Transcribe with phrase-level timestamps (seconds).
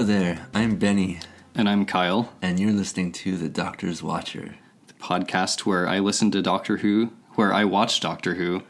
[0.00, 1.18] Hello there, I'm Benny,
[1.54, 4.54] And I'm Kyle, and you're listening to The Doctor's Watcher.
[4.86, 8.62] the podcast where I listen to Doctor Who, where I watch Doctor Who,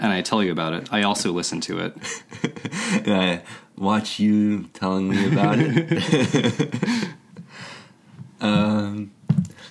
[0.00, 0.92] and I tell you about it.
[0.92, 1.96] I also listen to it.
[3.06, 3.42] And I
[3.76, 7.08] watch you telling me about it.
[8.40, 9.12] um,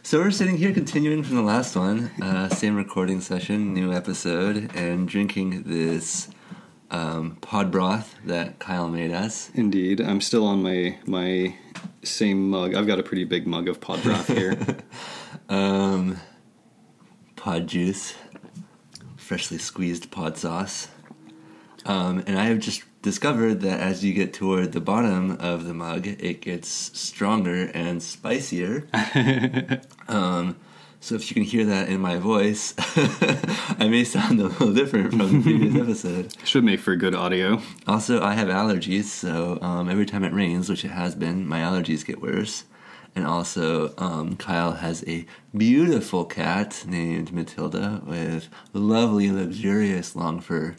[0.03, 4.73] so we're sitting here continuing from the last one, uh, same recording session, new episode,
[4.73, 6.29] and drinking this
[6.91, 9.49] um, pod broth that Kyle made us.
[9.55, 11.55] Indeed, I'm still on my my
[12.03, 12.75] same mug.
[12.75, 14.57] I've got a pretty big mug of pod broth here.
[15.49, 16.17] Um,
[17.35, 18.13] pod juice,
[19.17, 20.87] freshly squeezed pod sauce.
[21.85, 25.73] Um, and I have just discovered that as you get toward the bottom of the
[25.73, 28.87] mug, it gets stronger and spicier.
[30.07, 30.55] um,
[31.01, 35.09] so if you can hear that in my voice, I may sound a little different
[35.09, 36.35] from the previous episode.
[36.45, 37.59] Should make for good audio.
[37.87, 41.59] Also, I have allergies, so um, every time it rains, which it has been, my
[41.59, 42.65] allergies get worse.
[43.15, 45.25] And also, um, Kyle has a
[45.57, 50.75] beautiful cat named Matilda with lovely, luxurious long fur.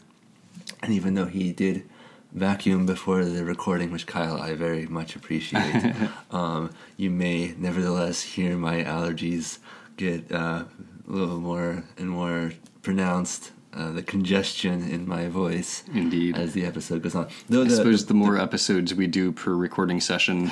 [0.81, 1.83] And even though he did
[2.31, 5.93] vacuum before the recording, which Kyle I very much appreciate,
[6.31, 9.59] um, you may nevertheless hear my allergies
[9.97, 10.63] get uh,
[11.07, 13.51] a little more and more pronounced.
[13.75, 16.37] Uh, the congestion in my voice Indeed.
[16.37, 17.27] as the episode goes on.
[17.49, 20.51] Though I the, suppose the more episodes we do per recording session,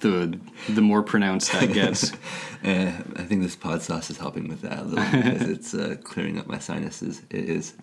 [0.00, 2.12] the the more pronounced that gets.
[2.12, 2.16] Uh,
[3.16, 6.36] I think this pod sauce is helping with that a little because it's uh, clearing
[6.36, 7.22] up my sinuses.
[7.30, 7.74] It is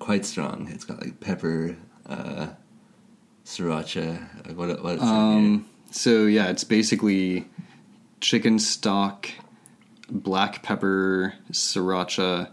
[0.00, 0.66] quite strong.
[0.68, 1.76] It's got like pepper,
[2.06, 2.48] uh,
[3.44, 4.50] sriracha.
[4.50, 7.46] uh, What what's in Um, so yeah, it's basically
[8.20, 9.28] chicken stock,
[10.10, 12.50] black pepper, sriracha,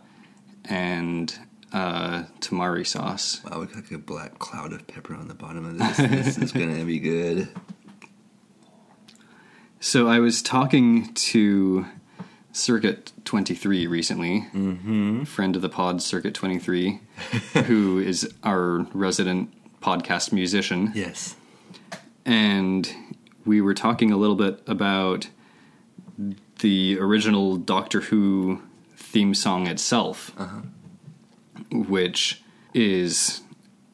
[0.65, 1.37] and
[1.73, 3.41] uh, tamari sauce.
[3.43, 5.97] Wow, we got like a black cloud of pepper on the bottom of this.
[5.97, 7.49] this is gonna be good.
[9.79, 11.85] So I was talking to
[12.51, 15.23] Circuit 23 recently, mm-hmm.
[15.23, 16.99] friend of the pod, Circuit 23,
[17.65, 19.51] who is our resident
[19.81, 20.91] podcast musician.
[20.93, 21.35] Yes.
[22.25, 22.93] and
[23.45, 25.29] we were talking a little bit about
[26.61, 28.61] the original Doctor Who
[28.95, 30.31] theme song itself,
[31.71, 32.41] which
[32.73, 33.41] is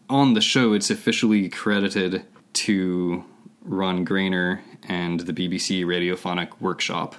[0.10, 0.74] on the show.
[0.74, 2.24] It's officially credited
[2.54, 3.26] to
[3.64, 7.16] Ron Grainer and the BBC Radiophonic Workshop.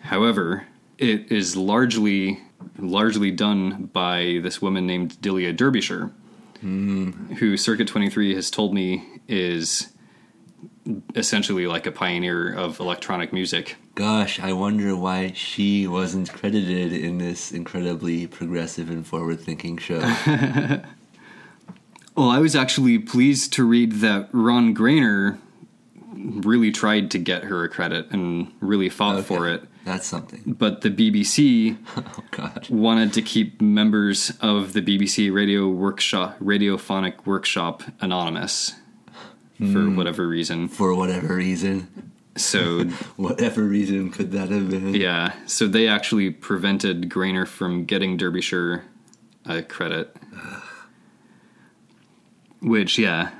[0.00, 0.66] However,
[0.98, 2.40] it is largely
[2.78, 6.10] largely done by this woman named Delia Derbyshire,
[6.60, 9.92] who Circuit 23 has told me is
[11.14, 13.76] essentially like a pioneer of electronic music.
[13.94, 20.00] Gosh, I wonder why she wasn't credited in this incredibly progressive and forward-thinking show.
[22.16, 25.38] Well, I was actually pleased to read that Ron Grainer
[26.12, 29.64] really tried to get her a credit and really fought for it.
[29.84, 30.42] That's something.
[30.46, 31.76] But the BBC
[32.36, 38.74] Oh wanted to keep members of the BBC Radio Workshop Radiophonic Workshop anonymous
[39.58, 39.96] for hmm.
[39.96, 40.68] whatever reason.
[40.68, 42.12] For whatever reason.
[42.36, 42.84] So
[43.16, 44.94] Whatever reason could that have been?
[44.94, 48.84] yeah, so they actually prevented Grainer from getting Derbyshire
[49.46, 50.16] a credit.
[52.60, 53.30] Which yeah,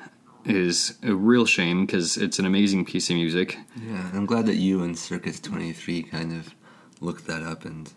[0.45, 3.59] is a real shame because it's an amazing piece of music.
[3.77, 6.55] Yeah, I'm glad that you and Circuit 23 kind of
[7.01, 7.93] looked that up and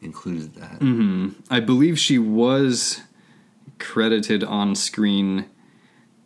[0.00, 0.78] included that.
[0.80, 1.30] Mm-hmm.
[1.50, 3.02] I believe she was
[3.78, 5.46] credited on screen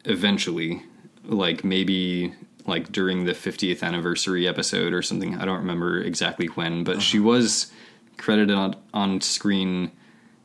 [0.04, 0.82] eventually,
[1.24, 2.34] like maybe
[2.66, 5.36] like during the 50th anniversary episode or something.
[5.36, 7.70] I don't remember exactly when, but she was
[8.16, 9.90] credited on on screen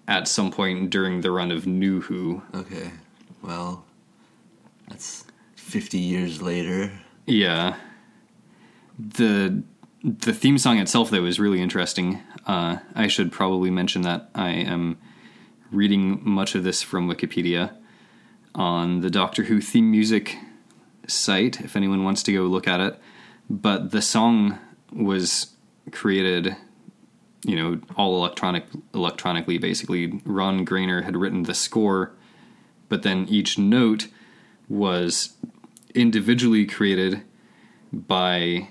[0.07, 2.41] at some point during the run of New Who.
[2.53, 2.91] Okay,
[3.41, 3.85] well,
[4.87, 6.91] that's 50 years later.
[7.25, 7.75] Yeah.
[8.97, 9.63] The
[10.03, 12.21] the theme song itself though is really interesting.
[12.45, 14.97] Uh, I should probably mention that I am
[15.71, 17.75] reading much of this from Wikipedia
[18.55, 20.35] on the Doctor Who theme music
[21.09, 22.99] site if anyone wants to go look at it.
[23.49, 24.59] But the song
[24.91, 25.53] was
[25.91, 26.55] created
[27.45, 30.21] you know all electronic electronically basically.
[30.25, 32.13] Ron Grainer had written the score
[32.89, 34.07] but then each note
[34.67, 35.35] was
[35.95, 37.21] individually created
[37.93, 38.67] by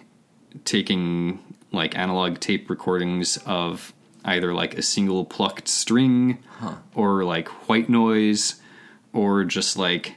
[0.64, 1.38] taking
[1.72, 3.92] like analog tape recordings of
[4.24, 6.38] either like a single plucked string
[6.94, 8.60] or like white noise
[9.12, 10.16] or just like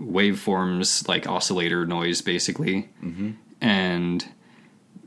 [0.00, 3.30] waveforms like oscillator noise basically mm-hmm.
[3.60, 4.28] and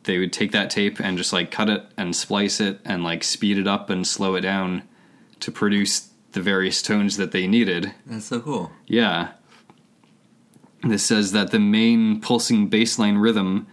[0.03, 3.23] they would take that tape and just like cut it and splice it and like
[3.23, 4.81] speed it up and slow it down
[5.39, 8.71] to produce the various tones that they needed That's so cool.
[8.85, 9.29] yeah.
[10.83, 13.67] This says that the main pulsing bassline rhythm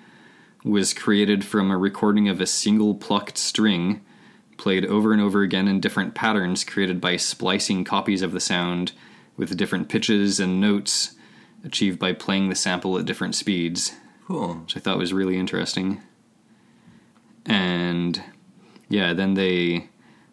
[0.65, 4.01] was created from a recording of a single plucked string,
[4.57, 8.93] played over and over again in different patterns created by splicing copies of the sound
[9.37, 11.15] with different pitches and notes
[11.65, 13.93] achieved by playing the sample at different speeds,
[14.27, 14.55] Cool.
[14.55, 16.01] which I thought was really interesting.
[17.47, 18.23] And
[18.89, 19.89] yeah, then they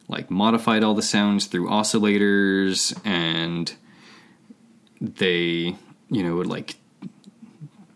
[0.07, 3.73] like modified all the sounds through oscillators and
[4.99, 5.75] they,
[6.09, 6.75] you know, would like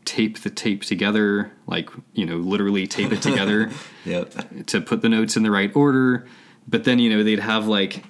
[0.06, 3.70] tape the tape together, like, you know, literally tape it together
[4.06, 4.66] Yep.
[4.68, 6.26] to put the notes in the right order.
[6.68, 8.04] But then, you know, they'd have like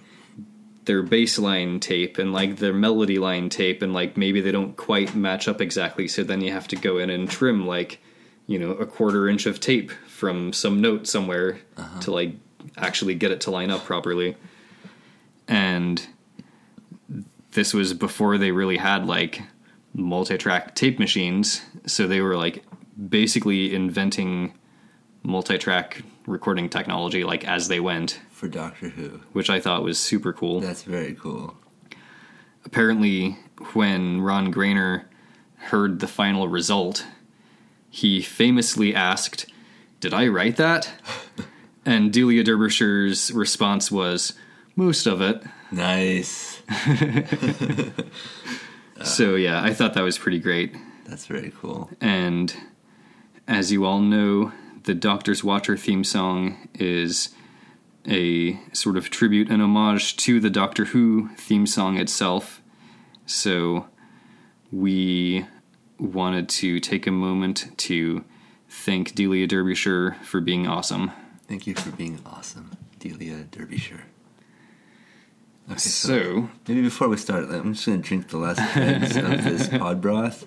[0.85, 4.77] their bass line tape and like their melody line tape, and like maybe they don't
[4.77, 6.07] quite match up exactly.
[6.07, 7.99] So then you have to go in and trim like,
[8.47, 12.01] you know, a quarter inch of tape from some note somewhere uh-huh.
[12.01, 12.33] to like
[12.77, 14.35] actually get it to line up properly.
[15.47, 16.05] And
[17.55, 19.41] this was before they really had like
[19.93, 22.63] multi-track tape machines so they were like
[23.09, 24.53] basically inventing
[25.23, 29.21] multi-track recording technology like as they went For Doctor Who.
[29.33, 31.57] which i thought was super cool That's very cool.
[32.63, 33.37] apparently
[33.73, 35.05] when ron grainer
[35.71, 37.07] heard the final result
[37.89, 39.47] he famously asked
[39.99, 40.93] did i write that
[41.85, 44.33] and delia Derbyshire's response was
[44.75, 46.61] most of it Nice.
[48.97, 50.73] Uh, so yeah i thought that was pretty great
[51.05, 51.89] That's very cool.
[51.99, 52.55] And
[53.45, 54.53] as you all know,
[54.83, 57.34] the Doctor's Watcher theme song is
[58.07, 62.61] a sort of tribute and homage to the Doctor Who theme song itself.
[63.25, 63.87] So
[64.71, 65.45] we
[65.97, 68.23] wanted to take a moment to
[68.69, 71.11] thank Delia Derbyshire for being awesome.
[71.47, 74.05] Thank you for being awesome, Delia Derbyshire.
[75.69, 79.43] Okay, So, Maybe before we start, I'm just going to drink the last dregs of
[79.43, 80.45] this pod broth,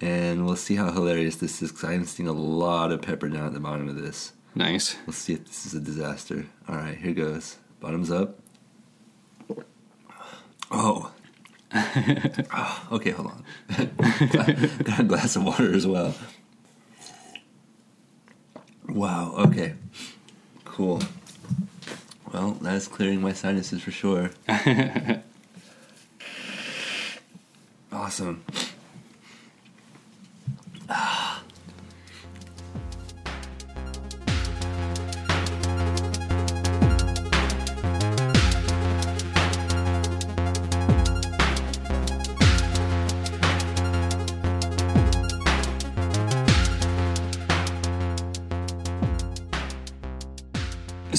[0.00, 3.46] and we'll see how hilarious this is, because I'm seeing a lot of pepper down
[3.46, 4.32] at the bottom of this.
[4.54, 4.96] Nice.
[5.06, 6.46] Let's see if this is a disaster.
[6.68, 7.58] All right, here goes.
[7.80, 8.38] Bottoms up.
[10.70, 11.12] Oh.
[11.72, 13.44] Ah, okay, hold on.
[14.84, 16.14] Got a glass of water as well.
[18.88, 19.74] Wow, okay.
[20.64, 21.02] Cool.
[22.32, 24.30] Well, that is clearing my sinuses for sure.
[27.92, 28.44] awesome.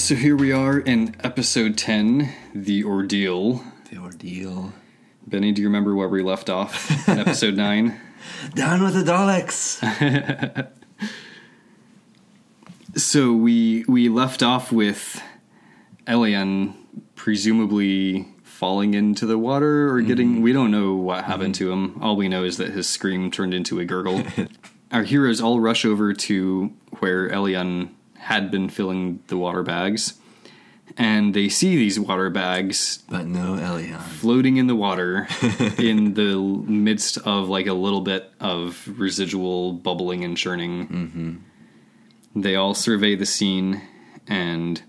[0.06, 3.64] So here we are in episode 10, The Ordeal.
[3.90, 4.72] The ordeal.
[5.26, 8.00] Benny, do you remember where we left off in episode 9?
[8.54, 9.82] Down with the Daleks!
[12.96, 15.20] So we we left off with
[16.06, 16.74] Elyon
[17.16, 20.42] presumably falling into the water or getting mm-hmm.
[20.42, 21.64] we don't know what happened mm-hmm.
[21.64, 22.00] to him.
[22.00, 24.22] All we know is that his scream turned into a gurgle.
[24.92, 27.90] Our heroes all rush over to where Elyon
[28.30, 30.14] had been filling the water bags
[30.96, 34.00] and they see these water bags But no Elyon.
[34.00, 35.26] floating in the water
[35.78, 40.88] in the midst of like a little bit of residual bubbling and churning.
[40.88, 42.40] Mm-hmm.
[42.42, 43.80] They all survey the scene,
[44.28, 44.82] and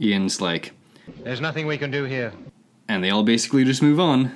[0.00, 0.72] Ian's like,
[1.24, 2.32] There's nothing we can do here.
[2.88, 4.30] and they all basically just move on.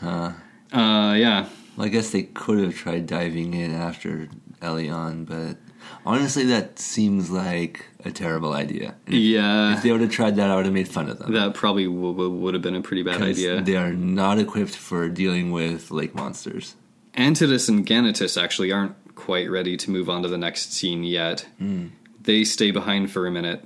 [0.00, 0.32] Huh.
[0.72, 4.28] Uh, yeah, Well, I guess they could have tried diving in after
[4.62, 5.56] Elyon, but
[6.06, 8.94] honestly, that seems like a terrible idea.
[9.06, 11.32] If, yeah, if they would have tried that, I would have made fun of them.
[11.32, 13.60] that probably w- w- would have been a pretty bad idea.
[13.60, 16.76] They are not equipped for dealing with lake monsters.
[17.14, 21.46] Antodus and Ganatus actually aren't quite ready to move on to the next scene yet.
[21.58, 21.88] Hmm.
[22.22, 23.64] They stay behind for a minute,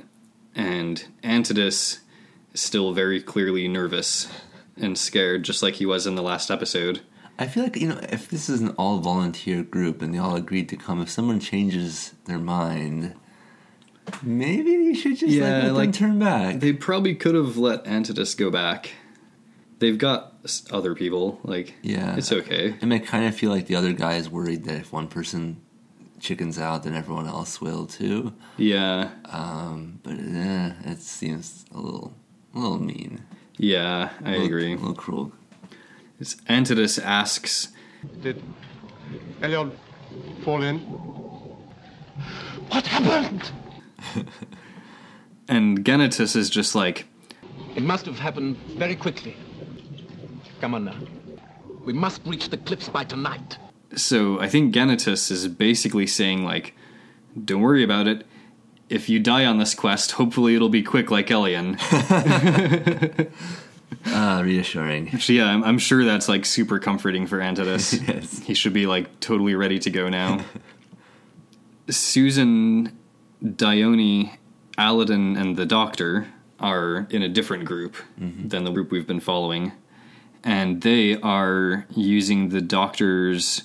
[0.54, 2.00] and Antodus
[2.52, 4.28] is still very clearly nervous
[4.76, 7.00] and scared, just like he was in the last episode.
[7.38, 10.36] I feel like, you know, if this is an all volunteer group and they all
[10.36, 13.14] agreed to come, if someone changes their mind,
[14.22, 16.60] maybe you should just Yeah, like, let like, them turn back.
[16.60, 18.92] They probably could have let Antodus go back.
[19.80, 20.34] They've got
[20.70, 21.40] other people.
[21.42, 22.16] Like, Yeah.
[22.16, 22.76] it's okay.
[22.80, 25.56] And I kind of feel like the other guy is worried that if one person
[26.20, 28.32] chickens out, then everyone else will too.
[28.56, 32.14] Yeah, Um, but eh, it seems a little,
[32.54, 33.22] a little mean.
[33.58, 34.72] yeah, I A little- agree.
[34.72, 35.32] A little cruel.
[36.20, 37.68] It's Antodus asks,
[38.22, 38.40] Did
[39.40, 39.72] Elyon
[40.44, 40.78] fall in?
[42.68, 43.50] What happened?
[45.48, 47.06] and Ganatus is just like,
[47.74, 49.36] It must have happened very quickly.
[50.60, 50.96] Come on now.
[51.84, 53.58] We must reach the cliffs by tonight.
[53.96, 56.74] So I think Ganatus is basically saying like,
[57.44, 58.26] "Don't worry about it.
[58.88, 61.78] If you die on this quest, hopefully it'll be quick like Elyon."
[64.06, 65.18] Ah, reassuring.
[65.18, 67.92] So yeah, I'm, I'm sure that's like super comforting for Antodus.
[68.08, 68.38] Yes.
[68.40, 70.44] He should be like totally ready to go now.
[71.90, 72.96] Susan,
[73.42, 74.36] Dyoni,
[74.78, 76.28] Alydon, and the Doctor
[76.60, 79.72] are in a different group than the group we've been following.
[80.42, 83.62] And they are using the Doctor's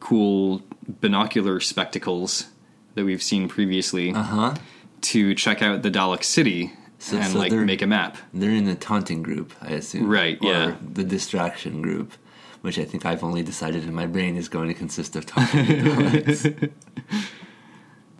[0.00, 0.62] cool
[1.00, 2.48] binocular spectacles
[2.94, 4.54] that we've seen previously Uh huh.
[5.02, 8.18] to check out the Dalek city So- and so like make a map.
[8.34, 10.08] They're in the taunting group, I assume.
[10.08, 10.76] Right, Or yeah.
[10.80, 12.12] The distraction group,
[12.60, 16.72] which I think I've only decided in my brain is going to consist of taunting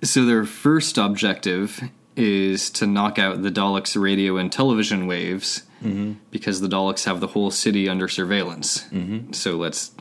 [0.03, 1.83] So their first objective
[2.15, 6.15] is to knock out the Daleks' radio and television waves mm-hmm.
[6.31, 8.85] because the Daleks have the whole city under surveillance.
[8.85, 9.33] Mm-hmm.
[9.33, 9.93] So let's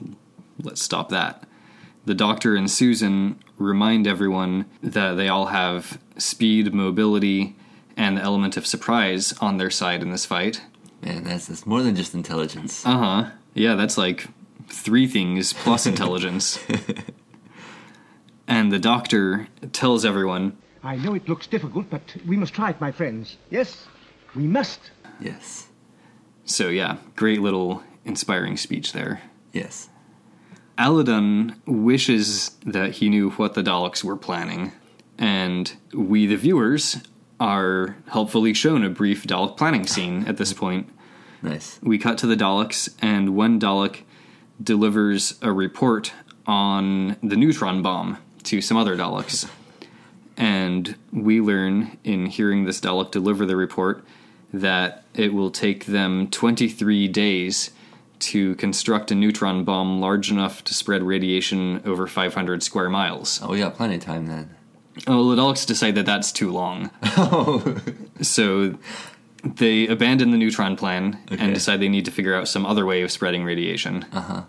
[0.61, 1.43] let's stop that.
[2.05, 7.55] The Doctor and Susan remind everyone that they all have speed, mobility,
[7.97, 10.61] and the element of surprise on their side in this fight.
[11.01, 12.85] Man, that's, that's more than just intelligence.
[12.85, 13.29] Uh huh.
[13.53, 14.27] Yeah, that's like
[14.69, 16.59] three things plus intelligence.
[18.47, 22.79] and the Doctor tells everyone I know it looks difficult, but we must try it,
[22.79, 23.35] my friends.
[23.49, 23.87] Yes,
[24.35, 24.79] we must.
[25.19, 25.67] yes.
[26.45, 29.21] So yeah, great little inspiring speech there.
[29.51, 29.89] Yes.
[30.77, 34.71] Alydon wishes that he knew what the Daleks were planning,
[35.17, 36.97] and we, the viewers,
[37.39, 40.89] are helpfully shown a brief Dalek planning scene at this point.
[41.41, 41.79] Nice.
[41.83, 44.01] We cut to the Daleks, and one Dalek
[44.61, 46.13] delivers a report
[46.45, 49.49] on the neutron bomb to some other Daleks.
[50.39, 54.05] And we learn in hearing this Dalek deliver the report
[54.53, 57.71] that it will take them 23 days
[58.19, 63.39] to construct a neutron bomb large enough to spread radiation over 500 square miles.
[63.41, 64.56] Oh, we got plenty of time then.
[65.05, 66.89] Oh, the Daleks decide that that's too long.
[67.03, 67.77] Oh.
[68.21, 68.73] So
[69.43, 71.43] they abandon the neutron plan Okay.
[71.43, 74.05] and decide they need to figure out some other way of spreading radiation.
[74.11, 74.41] Uh-huh.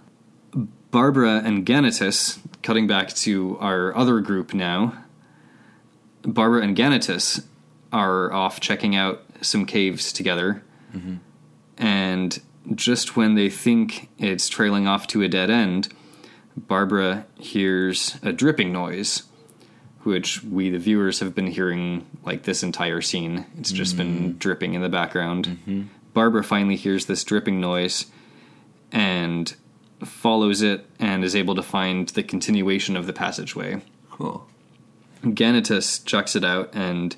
[0.90, 4.94] Barbara and Ganatus, cutting back to our other group now,
[6.22, 7.44] Barbara and Ganatus
[7.92, 10.62] are off checking out some caves together.
[11.76, 12.40] And
[12.74, 15.88] just when they think it's trailing off to a dead end,
[16.56, 19.24] Barbara hears a dripping noise,
[20.02, 23.46] which we, the viewers, have been hearing like this entire scene.
[23.58, 24.38] It's just been mm-hmm.
[24.38, 25.46] dripping in the background.
[25.46, 25.82] Mm-hmm.
[26.14, 28.06] Barbara finally hears this dripping noise
[28.90, 29.54] and
[30.04, 33.82] follows it and is able to find the continuation of the passageway.
[34.10, 34.46] Cool.
[35.22, 37.16] Ganatus checks it out and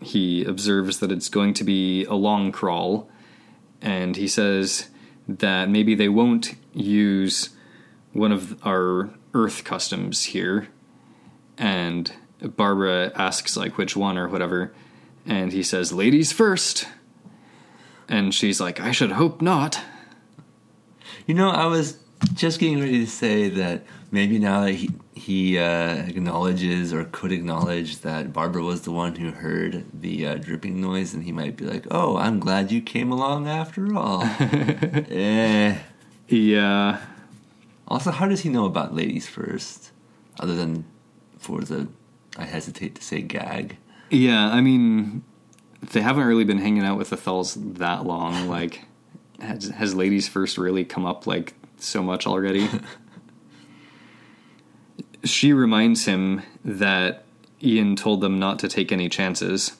[0.00, 3.08] he observes that it's going to be a long crawl.
[3.80, 4.88] And he says
[5.28, 7.50] that maybe they won't use
[8.12, 10.68] one of our Earth customs here.
[11.58, 14.72] And Barbara asks, like, which one or whatever.
[15.26, 16.86] And he says, ladies first.
[18.08, 19.80] And she's like, I should hope not.
[21.26, 21.98] You know, I was
[22.34, 27.32] just getting ready to say that maybe now that he he uh, acknowledges or could
[27.32, 31.56] acknowledge that Barbara was the one who heard the uh, dripping noise, and he might
[31.56, 35.78] be like, "Oh, I'm glad you came along after all." eh.
[36.28, 37.00] Yeah.
[37.86, 39.92] Also, how does he know about ladies first,
[40.40, 40.84] other than
[41.42, 41.88] for the
[42.36, 43.76] I hesitate to say gag?
[44.10, 45.24] Yeah, I mean,
[45.80, 48.48] they haven't really been hanging out with the Thals that long.
[48.52, 48.84] Like,
[49.40, 52.68] has, has ladies first really come up like so much already?
[55.24, 57.24] she reminds him that
[57.62, 59.76] Ian told them not to take any chances,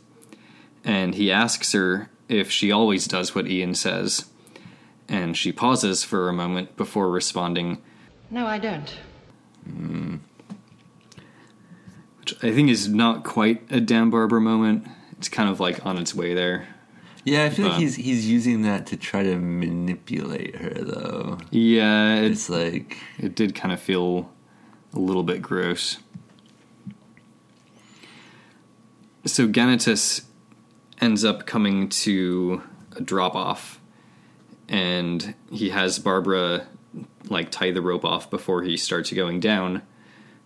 [0.85, 4.26] and he asks her if she always does what Ian says.
[5.09, 7.83] And she pauses for a moment before responding,
[8.31, 8.95] No, I don't.
[9.64, 10.16] Hmm.
[12.33, 14.87] Which I think is not quite a Dan Barber moment.
[15.19, 16.69] It's kind of like on its way there.
[17.25, 21.39] Yeah, I feel like he's he's using that to try to manipulate her, though.
[21.51, 24.31] Yeah, it's It's like it did kind of feel
[24.93, 25.99] a little bit gross.
[29.25, 30.25] So Ganatus
[31.01, 32.62] ends up coming to
[32.97, 33.81] a drop off,
[34.69, 36.67] and he has Barbara
[37.29, 39.83] like tie the rope off before he starts going down,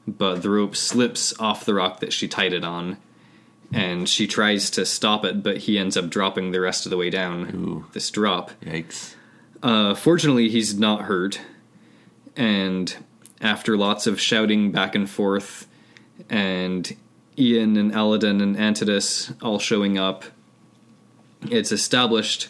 [0.07, 2.97] but the rope slips off the rock that she tied it on,
[3.73, 6.97] and she tries to stop it, but he ends up dropping the rest of the
[6.97, 7.85] way down Ooh.
[7.93, 8.53] this drop.
[8.63, 9.15] yikes.
[9.63, 11.41] Uh, fortunately, he's not hurt.
[12.37, 12.95] And
[13.41, 15.67] after lots of shouting back and forth,
[16.31, 16.95] and
[17.39, 20.25] Ian and Alydon and Antodus all showing up,
[21.51, 22.49] it's established,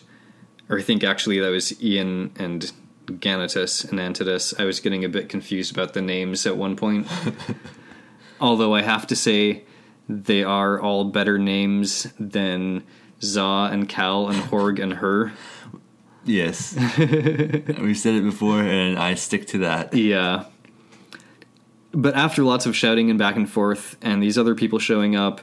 [0.68, 2.70] or I think actually that was Ian and
[3.06, 4.54] Ganatus and Antodus.
[4.58, 7.06] I was getting a bit confused about the names at one point.
[8.40, 9.64] Although I have to say,
[10.08, 12.84] they are all better names than
[13.22, 15.32] Za and Kal and Horg and Hur.
[16.24, 16.74] Yes.
[16.98, 19.94] We've said it before, and I stick to that.
[19.94, 20.44] Yeah.
[21.92, 25.40] But after lots of shouting and back and forth, and these other people showing up,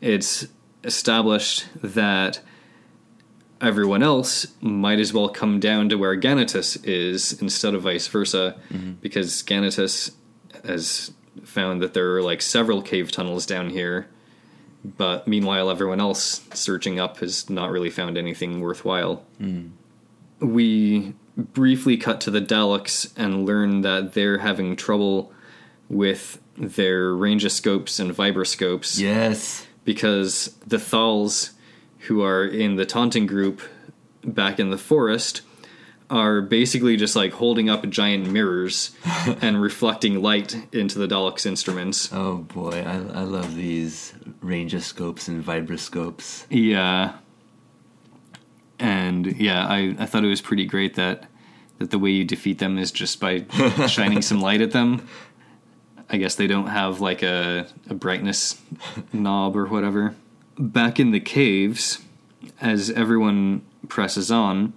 [0.00, 0.46] it's
[0.84, 2.40] established that
[3.62, 8.56] everyone else might as well come down to where Ganatus is instead of vice versa,
[8.70, 8.92] mm-hmm.
[9.00, 10.12] because Ganatus
[10.64, 11.12] has
[11.44, 14.08] found that there are like several cave tunnels down here.
[14.84, 19.24] But meanwhile, everyone else searching up has not really found anything worthwhile.
[19.40, 19.70] Mm.
[20.40, 25.32] We briefly cut to the Daleks and learn that they're having trouble
[25.88, 29.66] with their rangeoscopes and vibroscopes Yes.
[29.84, 31.51] because the Thals,
[32.06, 33.60] who are in the taunting group
[34.24, 35.42] back in the forest,
[36.10, 38.90] are basically just like holding up giant mirrors
[39.40, 42.12] and reflecting light into the Daleks' instruments.
[42.12, 46.46] Oh boy, I, I love these rangeoscopes and vibroscopes.
[46.50, 47.14] Yeah.
[48.78, 51.26] And yeah, I, I thought it was pretty great that
[51.78, 53.44] that the way you defeat them is just by
[53.88, 55.06] shining some light at them.
[56.08, 58.60] I guess they don't have like a, a brightness
[59.12, 60.14] knob or whatever.
[60.58, 62.00] Back in the caves,
[62.60, 64.74] as everyone presses on,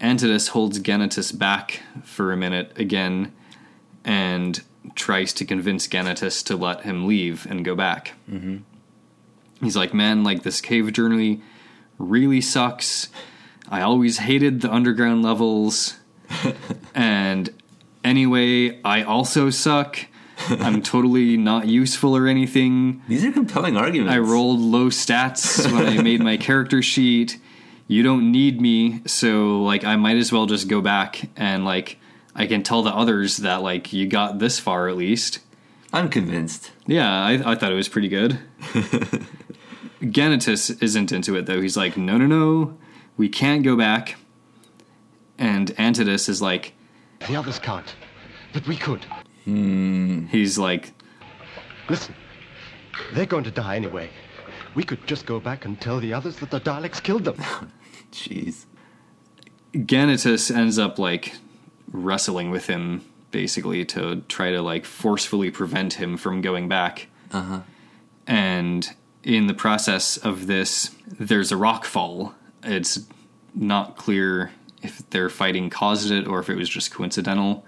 [0.00, 3.32] Antodus holds Ganatus back for a minute again
[4.04, 4.62] and
[4.94, 8.12] tries to convince Ganatus to let him leave and go back.
[8.30, 8.58] Mm-hmm.
[9.62, 11.42] He's like, man, like this cave journey
[11.98, 13.08] really sucks.
[13.68, 15.96] I always hated the underground levels.
[16.94, 17.50] and
[18.02, 20.06] anyway, I also suck.
[20.50, 23.02] I'm totally not useful or anything.
[23.08, 24.14] These are compelling arguments.
[24.14, 27.38] I rolled low stats when I made my character sheet.
[27.86, 31.98] You don't need me, so like I might as well just go back and like
[32.34, 35.40] I can tell the others that like you got this far at least.
[35.92, 36.70] I'm convinced.
[36.86, 38.38] Yeah, I, I thought it was pretty good.
[40.00, 41.60] Ganatus isn't into it though.
[41.60, 42.78] He's like, no, no, no,
[43.16, 44.16] we can't go back.
[45.36, 46.74] And Antodus is like,
[47.26, 47.94] The others can't.
[48.52, 49.04] But we could.
[49.44, 50.92] He's like,
[51.88, 52.14] Listen.
[53.12, 54.10] They're going to die anyway.
[54.74, 57.36] We could just go back and tell the others that the Daleks killed them.
[58.12, 58.66] Jeez.
[59.72, 61.34] Ganatus ends up like
[61.90, 67.08] wrestling with him basically to try to like forcefully prevent him from going back.
[67.32, 67.60] Uh-huh.
[68.26, 68.88] And
[69.24, 72.34] in the process of this, there's a rock fall.
[72.62, 73.06] It's
[73.54, 77.64] not clear if their fighting caused it or if it was just coincidental.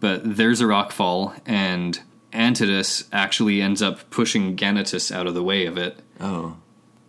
[0.00, 1.98] But there's a rock fall, and
[2.32, 6.56] Antodus actually ends up pushing Ganatus out of the way of it Oh.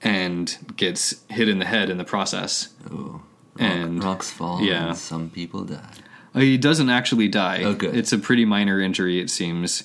[0.02, 2.70] and gets hit in the head in the process.
[2.92, 3.22] Oh.
[3.60, 4.62] And Rocks fall.
[4.62, 4.90] yeah.
[4.90, 5.92] And some people die.
[6.34, 7.64] Uh, He doesn't actually die.
[7.64, 7.96] Oh, good.
[7.96, 9.84] It's a pretty minor injury, it seems.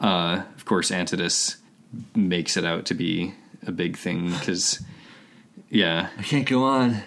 [0.00, 1.56] Uh, of course, Antodus
[2.14, 3.34] makes it out to be
[3.66, 4.82] a big thing because,
[5.70, 6.08] yeah.
[6.18, 7.02] I can't go on.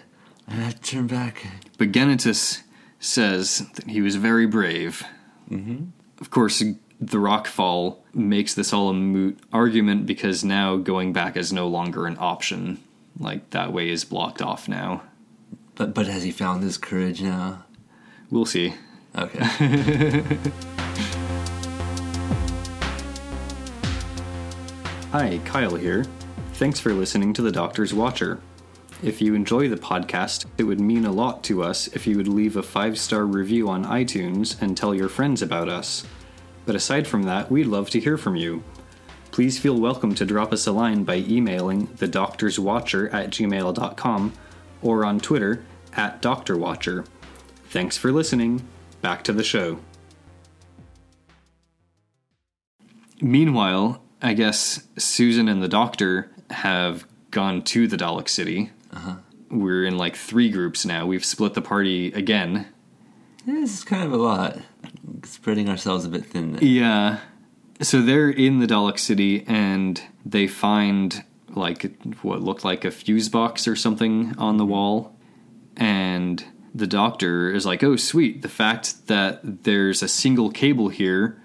[0.50, 1.46] I have to turn back.
[1.78, 2.62] But Ganatus
[3.00, 5.04] says that he was very brave.
[5.50, 5.86] Mm-hmm.
[6.20, 6.64] Of course,
[7.00, 11.68] the rock fall makes this all a moot argument because now going back is no
[11.68, 12.84] longer an option.
[13.18, 15.04] Like, that way is blocked off now.
[15.76, 17.64] But but has he found his courage now?
[18.30, 18.74] We'll see.
[19.16, 19.40] Okay.
[25.12, 26.06] Hi, Kyle here.
[26.54, 28.42] Thanks for listening to The Doctor's Watcher.
[29.02, 32.28] If you enjoy the podcast, it would mean a lot to us if you would
[32.28, 36.06] leave a five star review on iTunes and tell your friends about us.
[36.66, 38.62] But aside from that, we'd love to hear from you.
[39.32, 44.34] Please feel welcome to drop us a line by emailing thedoctorswatcher at gmail.com
[44.82, 47.06] or on Twitter at DoctorWatcher.
[47.70, 48.68] Thanks for listening.
[49.02, 49.80] Back to the show.
[53.22, 58.72] Meanwhile, I guess Susan and the doctor have gone to the Dalek City.
[59.00, 59.16] Uh-huh.
[59.50, 61.06] We're in like three groups now.
[61.06, 62.68] We've split the party again.
[63.46, 64.58] this is kind of a lot.
[65.24, 66.54] Spreading ourselves a bit thin.
[66.54, 66.64] There.
[66.64, 67.20] Yeah.
[67.82, 71.90] So they're in the Dalek City and they find like
[72.22, 74.74] what looked like a fuse box or something on the mm-hmm.
[74.74, 75.16] wall.
[75.78, 76.44] And
[76.76, 78.42] the doctor is like, oh, sweet.
[78.42, 81.42] The fact that there's a single cable here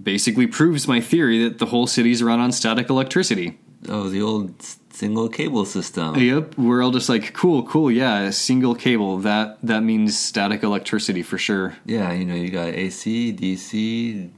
[0.00, 3.58] basically proves my theory that the whole city's run on static electricity.
[3.88, 6.16] Oh, the old single cable system.
[6.16, 9.18] Yep, we're all just like, cool, cool, yeah, a single cable.
[9.18, 11.76] That that means static electricity for sure.
[11.84, 14.30] Yeah, you know, you got AC, DC,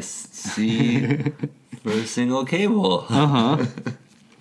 [0.00, 1.32] SC
[1.82, 3.06] for a single cable.
[3.08, 3.66] Uh huh.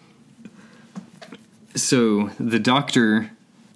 [1.76, 3.32] so the doctor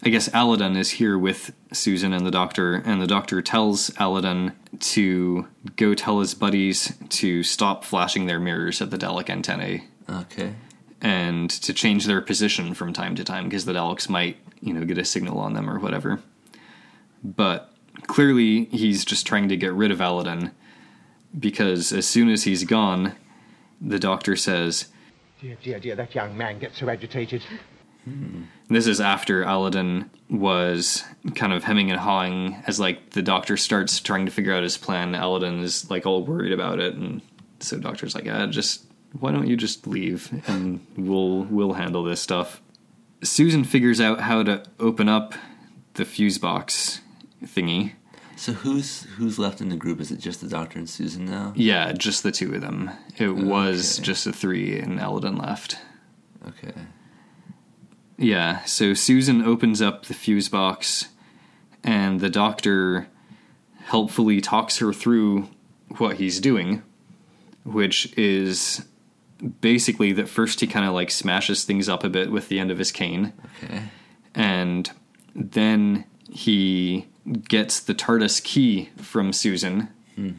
[0.06, 4.54] I guess Alydon is here with Susan and the doctor, and the doctor tells Alydon
[4.80, 10.54] to go tell his buddies to stop flashing their mirrors at the Dalek antennae Okay.
[11.02, 14.86] and to change their position from time to time because the Daleks might, you know,
[14.86, 16.22] get a signal on them or whatever.
[17.24, 17.74] But
[18.06, 20.52] clearly, he's just trying to get rid of Alydon
[21.38, 23.15] because as soon as he's gone,
[23.82, 24.89] the doctor says,
[25.41, 27.41] Dear, dear, dear, that young man gets so agitated.
[28.68, 31.04] This is after Alydon was
[31.36, 34.78] kind of hemming and hawing as like the doctor starts trying to figure out his
[34.78, 35.13] plan.
[35.13, 37.22] Alydon is like all worried about it, and
[37.60, 38.86] so doctor's like, "Ah, just
[39.20, 42.62] why don't you just leave and we'll we'll handle this stuff."
[43.24, 45.34] Susan figures out how to open up
[45.94, 47.02] the fuse box
[47.44, 47.94] thingy.
[48.36, 50.02] So who's who's left in the group?
[50.02, 51.54] Is it just the Doctor and Susan now?
[51.56, 52.91] Yeah, just the two of them.
[53.18, 55.78] It was just the three, and Alydon left.
[56.48, 56.74] Okay.
[58.17, 61.10] Yeah, so Susan opens up the fuse box,
[61.84, 63.08] and the doctor
[63.86, 65.49] helpfully talks her through
[65.97, 66.82] what he's doing,
[67.63, 68.86] which is
[69.62, 72.71] basically that first he kind of like smashes things up a bit with the end
[72.71, 73.84] of his cane, Okay.
[74.34, 74.91] and
[75.36, 77.08] then he
[77.49, 79.89] gets the TARDIS key from Susan.
[80.15, 80.30] Hmm.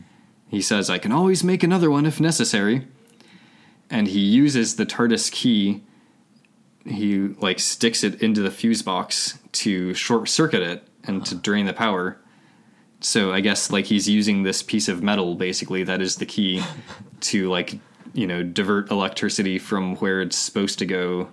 [0.49, 2.87] He says, I can always make another one if necessary.
[3.91, 5.83] And he uses the TARDIS key.
[6.87, 11.67] He like sticks it into the fuse box to short circuit it and to drain
[11.67, 12.19] the power.
[13.01, 16.63] So I guess like he's using this piece of metal basically that is the key
[17.21, 17.79] to like
[18.15, 21.29] you know divert electricity from where it's supposed to go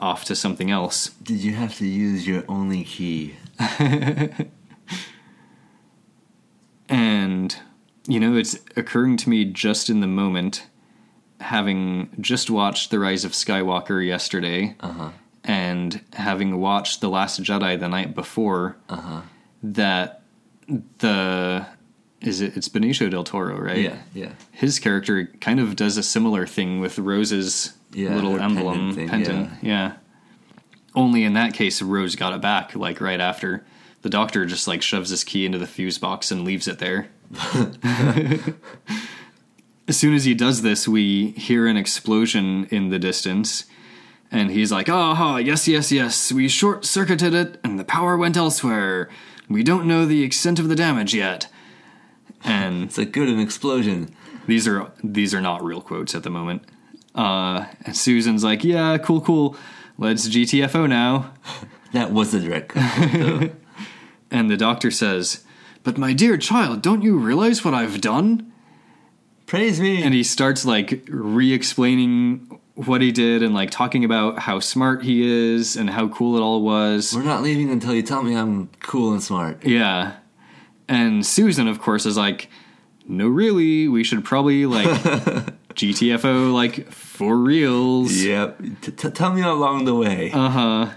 [0.00, 1.10] off to something else.
[1.22, 3.36] Did you have to use your only key?
[6.88, 7.56] And,
[8.06, 10.66] you know, it's occurring to me just in the moment,
[11.40, 15.10] having just watched The Rise of Skywalker yesterday Uh-huh.
[15.44, 19.20] and having watched The Last Jedi the night before, Uh-huh.
[19.62, 20.22] that
[20.98, 21.66] the.
[22.20, 22.56] Is it?
[22.56, 23.76] It's Benicio del Toro, right?
[23.76, 24.30] Yeah, yeah.
[24.50, 29.50] His character kind of does a similar thing with Rose's Yeah, little emblem pendant pendant.
[29.50, 29.92] thing, yeah.
[30.94, 33.66] Only in that case, Rose got it back like right after.
[34.00, 37.08] The doctor just like shoves his key into the fuse box and leaves it there.
[39.88, 43.64] as soon as he does this, we hear an explosion in the distance,
[44.30, 46.32] and he's like, "Ah, yes, yes, yes.
[46.32, 49.08] We short circuited it, and the power went elsewhere.
[49.48, 51.48] We don't know the extent of the damage yet."
[52.42, 54.08] And It's a good an explosion.
[54.46, 56.62] these are these are not real quotes at the moment.
[57.14, 59.56] Uh, and Susan's like, "Yeah, cool, cool.
[59.98, 61.32] Let's GTFO now."
[61.92, 63.52] That was the direct quote.
[64.30, 65.44] And the doctor says,
[65.84, 68.50] "But my dear child, don't you realize what I've done?"
[69.46, 70.02] Praise me.
[70.02, 75.22] And he starts like re-explaining what he did and like talking about how smart he
[75.54, 77.14] is and how cool it all was.
[77.14, 79.64] We're not leaving until you tell me I'm cool and smart.
[79.64, 80.14] Yeah.
[80.88, 82.48] And Susan, of course, is like,
[83.06, 84.86] no, really, we should probably like
[85.74, 88.14] GTFO like for reals.
[88.16, 88.58] Yep.
[88.80, 90.30] T- t- tell me along the way.
[90.32, 90.90] Uh huh.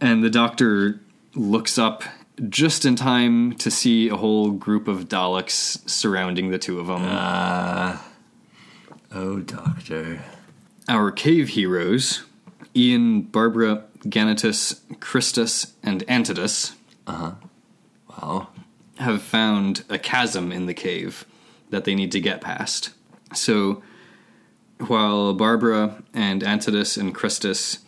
[0.00, 1.00] And the doctor
[1.34, 2.02] looks up
[2.48, 7.02] just in time to see a whole group of Daleks surrounding the two of them.
[7.04, 8.04] Ah.
[9.12, 10.22] oh, doctor.
[10.88, 12.24] Our cave heroes,
[12.74, 16.74] Ian, Barbara, Ganatus, Kristas, and Antodus,
[17.06, 17.32] Uh huh.
[18.08, 18.48] Wow.
[18.98, 21.24] have found a chasm in the cave
[21.70, 22.90] that they need to get past.
[23.34, 23.82] So
[24.78, 27.78] while Barbara and Antodus and Kristas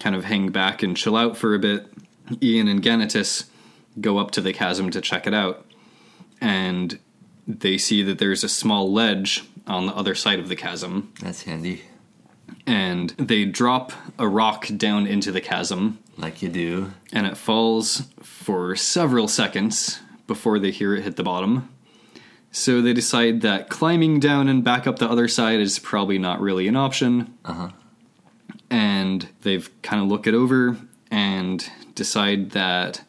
[0.00, 1.86] kind of hang back and chill out for a bit,
[2.42, 3.44] Ian and Ganatus
[4.00, 5.64] go up to the chasm to check it out.
[6.40, 6.98] And
[7.46, 11.12] they see that there's a small ledge on the other side of the chasm.
[11.20, 11.82] That's handy.
[12.66, 16.92] And they drop a rock down into the chasm Like you do.
[17.12, 21.68] and it falls for several seconds before they hear it hit the bottom.
[22.50, 26.40] So they decide that climbing down and back up the other side is probably not
[26.40, 27.36] really an option.
[27.44, 27.68] Uh-huh.
[28.70, 30.76] And they've kind of look it over
[31.10, 33.02] and decide that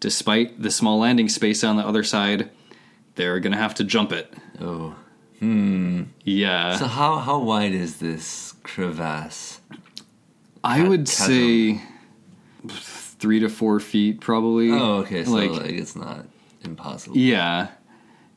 [0.00, 2.50] despite the small landing space on the other side,
[3.14, 4.32] they're going to have to jump it.
[4.60, 4.94] Oh.
[5.40, 6.04] Hmm.
[6.24, 6.76] Yeah.
[6.76, 9.60] So how how wide is this crevasse?
[10.64, 11.26] I would chasm.
[11.26, 11.82] say
[12.68, 14.70] 3 to 4 feet probably.
[14.72, 15.24] Oh, okay.
[15.24, 16.26] So like like, it's not
[16.64, 17.16] impossible.
[17.16, 17.68] Yeah.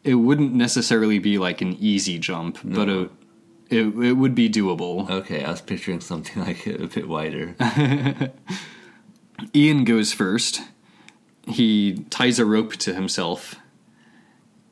[0.04, 3.10] It wouldn't necessarily be like an easy jump, but a,
[3.70, 5.10] it, it would be doable.
[5.10, 7.56] Okay, I was picturing something like a bit wider.
[9.56, 10.62] Ian goes first.
[11.50, 13.56] He ties a rope to himself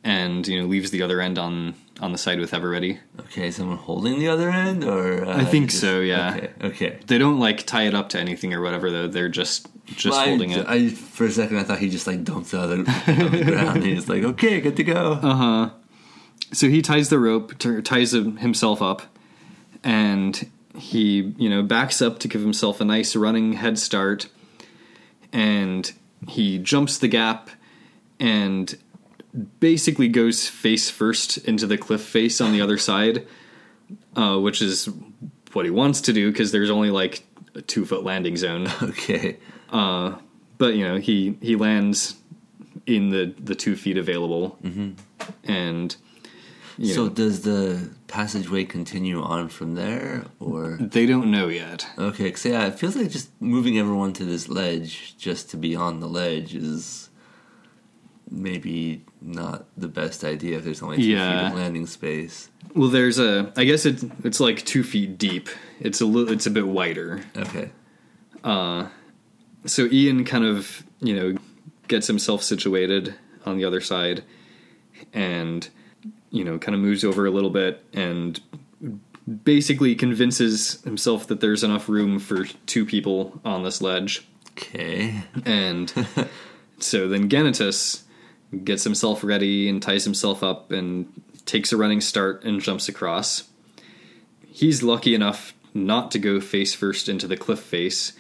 [0.04, 3.00] and you know leaves the other end on on the side with Everready.
[3.22, 6.36] Okay, someone holding the other end, or uh, I think so, yeah.
[6.36, 7.00] Okay, okay.
[7.08, 9.08] They don't like tie it up to anything or whatever though.
[9.08, 10.66] They're just just Well, I- holding it.
[10.68, 12.76] I, for a second, I thought he just like dumped it on the,
[13.26, 13.84] on the ground.
[13.84, 15.14] He's like, okay, good to go.
[15.14, 15.70] Uh-huh.
[16.54, 19.02] so he ties the rope, t- ties himself up,
[19.84, 24.28] and he, you know, backs up to give himself a nice running head start,
[25.34, 25.92] and
[26.28, 27.50] he jumps the gap,
[28.20, 28.78] and
[29.60, 33.28] basically goes face first into the cliff face on the other side,
[34.16, 34.90] uh, which is
[35.54, 37.24] what he wants to do because there's only like
[37.56, 38.68] a two foot landing zone.
[38.82, 39.38] Okay.
[40.58, 42.16] but you know he he lands
[42.86, 44.58] in the the two feet available,
[45.44, 45.96] and
[46.78, 51.88] you So know, does the passageway continue on from there, or they don't know yet.
[51.98, 52.26] okay?
[52.26, 56.00] Because yeah, it feels like just moving everyone to this ledge just to be on
[56.00, 57.10] the ledge is
[58.30, 61.46] maybe not the best idea if there's only two Yeah.
[61.48, 62.50] feet of landing space.
[62.76, 65.50] Well, there's a I guess it's it's like two feet deep.
[65.80, 67.24] It's a little it's a bit wider.
[67.36, 67.72] Okay.
[68.44, 68.88] Uh,
[69.66, 71.38] so Ian kind of you know
[71.88, 74.24] gets himself situated on the other side,
[75.14, 75.70] and
[76.30, 78.40] you know kind of moves over a little bit and
[79.44, 84.28] basically convinces himself that there's enough room for two people on this ledge.
[84.52, 85.22] Okay.
[85.46, 85.92] And
[86.80, 88.04] so then Ganatus
[88.64, 93.50] gets himself ready and ties himself up and takes a running start and jumps across.
[94.48, 98.14] He's lucky enough not to go face first into the cliff face.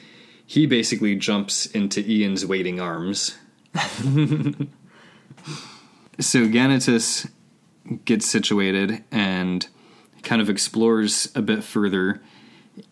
[0.46, 3.38] He basically jumps into Ian's waiting arms.
[6.20, 7.30] so Ganatus
[8.06, 9.67] gets situated and
[10.23, 12.21] kind of explores a bit further.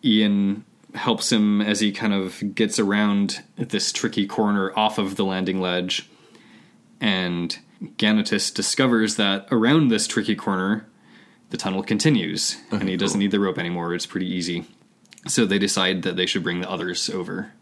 [0.04, 5.24] Ian helps him as he kind of gets around this tricky corner off of the
[5.24, 6.08] landing ledge.
[7.00, 10.86] And Ganatus discovers that around this tricky corner,
[11.50, 13.94] the tunnel continues, and he oh, doesn't need the rope anymore.
[13.94, 14.64] It's pretty easy.
[15.28, 17.52] So they decide that they should bring the others over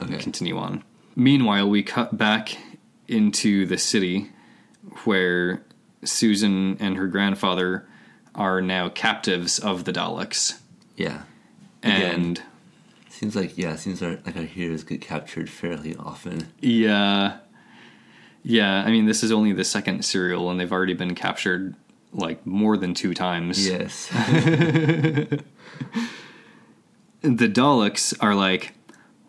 [0.00, 0.14] Okay.
[0.14, 0.82] and continue on.
[1.16, 2.56] Meanwhile, we cut back
[3.06, 4.30] into the city
[5.04, 5.64] where
[6.04, 7.86] Susan and her grandfather
[8.34, 10.60] are now captives of the Daleks.
[10.96, 11.22] Yeah.
[11.82, 12.42] And
[13.10, 13.76] Seems like yeah.
[13.76, 16.48] Seems like, like our heroes get captured fairly often.
[16.60, 17.38] yeah,
[18.42, 18.82] yeah.
[18.84, 21.76] I mean, this is only the second serial, and they've already been captured
[22.12, 23.66] like more than two times.
[23.68, 24.10] Yes.
[27.22, 28.74] The Daleks are like,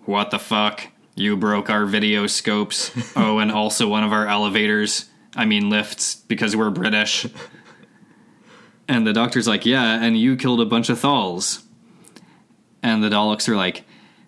[0.04, 0.88] "What the fuck?
[1.16, 2.92] You broke our video scopes.
[3.16, 5.06] oh, and also one of our elevators.
[5.36, 7.28] I mean lifts because we're British."
[8.88, 11.63] And the doctor's like, "Yeah, and you killed a bunch of Thals."
[12.84, 13.84] And the Daleks are like,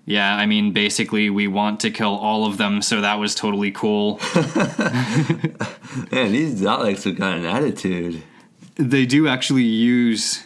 [0.05, 3.71] "Yeah, I mean basically we want to kill all of them, so that was totally
[3.71, 4.19] cool."
[6.11, 8.23] Man, these Daleks have got an attitude.
[8.75, 10.45] they do actually use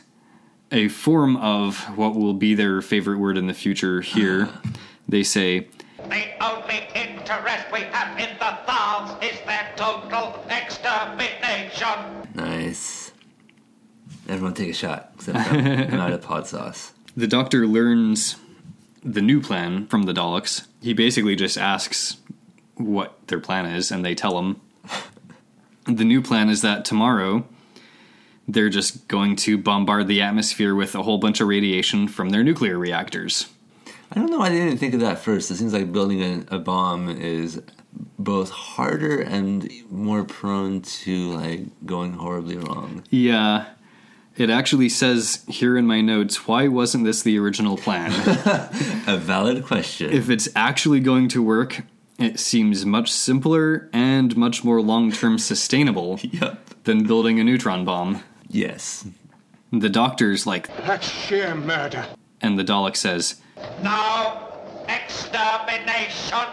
[0.72, 4.44] a form of what will be their favorite word in the future here.
[4.44, 4.70] Uh-huh.
[5.08, 5.68] They say,
[6.10, 12.28] The only interest we have in the Thals is their total extermination.
[12.36, 13.12] Nice.
[14.28, 15.12] Everyone take a shot.
[15.16, 16.94] Except I'm, I'm out of pod sauce.
[17.16, 18.36] the doctor learns
[19.04, 20.68] the new plan from the Daleks.
[20.82, 22.18] He basically just asks
[22.76, 24.62] what their plan is, and they tell him.
[25.86, 27.44] The new plan is that tomorrow
[28.48, 32.44] they're just going to bombard the atmosphere with a whole bunch of radiation from their
[32.44, 33.48] nuclear reactors.
[34.12, 35.50] I don't know why they didn't think of that first.
[35.52, 37.62] It seems like building a, a bomb is
[38.20, 43.04] both harder and more prone to like going horribly wrong.
[43.10, 43.68] Yeah.
[44.38, 48.12] It actually says here in my notes, why wasn't this the original plan?
[49.08, 50.12] A valid question.
[50.12, 51.82] if it's actually going to work,
[52.18, 56.66] it seems much simpler and much more long term sustainable yep.
[56.86, 58.24] than building a neutron bomb.
[58.48, 59.06] Yes.
[59.72, 62.06] The doctor's like, That's sheer murder.
[62.42, 63.41] and the Dalek says,
[63.84, 64.48] No
[64.88, 66.48] extermination.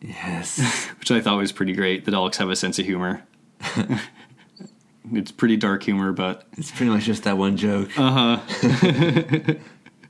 [0.00, 0.88] Yes.
[0.98, 2.04] which I thought was pretty great.
[2.04, 3.22] The Daleks have a sense of humor.
[5.12, 7.90] it's pretty dark humor, but it's pretty much just that one joke.
[7.98, 9.54] Uh huh.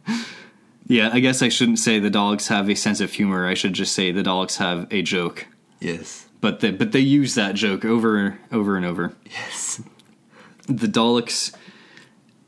[0.86, 3.46] yeah, I guess I shouldn't say the Daleks have a sense of humor.
[3.46, 5.46] I should just say the Daleks have a joke.
[5.80, 6.28] yes.
[6.40, 9.14] But they, but they use that joke over over and over.
[9.30, 9.80] Yes.
[10.66, 11.54] the Daleks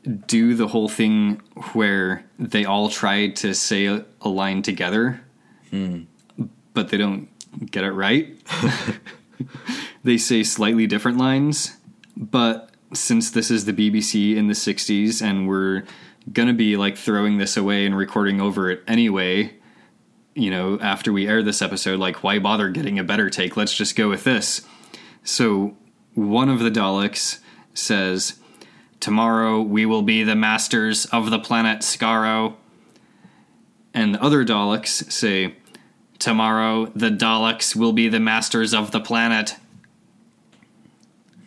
[0.05, 1.41] do the whole thing
[1.73, 5.21] where they all try to say a, line together,
[6.73, 7.29] but they don't
[7.71, 8.37] get it right.
[10.03, 11.77] they say slightly different lines,
[12.17, 15.83] but since this is the BBC in the 60s and we're
[16.31, 19.53] going to be like throwing this away and recording over it anyway,
[20.33, 23.55] you know, after we air this episode, like, why bother getting a better take?
[23.55, 24.61] Let's just go with this.
[25.23, 25.77] So
[26.13, 27.39] one of the Daleks
[27.73, 28.39] says,
[28.99, 32.55] Tomorrow we will be the masters of the planet Skaro.
[33.93, 35.55] And the other Daleks say,
[36.19, 39.55] Tomorrow the Daleks will be the masters of the planet.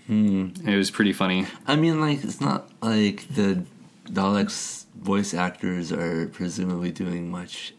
[0.07, 0.49] Hmm.
[0.67, 1.47] It was pretty funny.
[1.67, 3.65] I mean, like it's not like the
[4.07, 7.75] Daleks voice actors are presumably doing much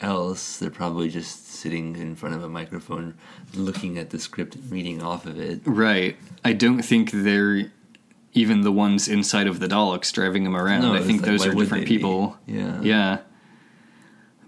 [0.00, 0.58] else.
[0.58, 3.14] They're probably just sitting in front of a microphone,
[3.54, 5.60] looking at the script and reading off of it.
[5.64, 6.16] Right.
[6.44, 7.72] I don't think they're
[8.36, 10.82] even the ones inside of the Daleks driving them around.
[10.82, 11.96] No, I think like, those are different they be?
[11.96, 12.36] people.
[12.46, 12.80] Yeah.
[12.82, 13.18] Yeah.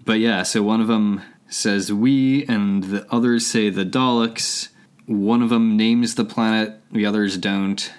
[0.05, 4.69] But yeah, so one of them says we, and the others say the Daleks.
[5.07, 7.91] One of them names the planet, the others don't.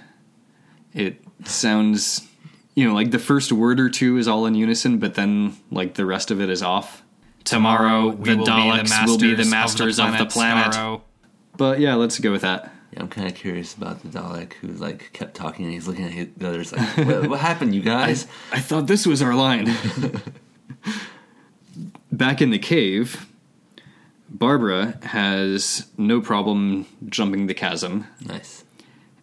[0.94, 2.26] It sounds,
[2.74, 5.94] you know, like the first word or two is all in unison, but then, like,
[5.94, 7.02] the rest of it is off.
[7.42, 11.00] Tomorrow, the Daleks will be the masters of the planet.
[11.56, 12.72] But yeah, let's go with that.
[12.92, 16.06] Yeah, I'm kind of curious about the Dalek who like kept talking and he's looking
[16.18, 18.26] at the others like, what, what happened, you guys?
[18.52, 19.72] I thought this was our line.
[22.12, 23.26] Back in the cave,
[24.28, 28.64] Barbara has no problem jumping the chasm, nice.